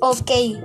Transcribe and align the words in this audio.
Ok. 0.00 0.60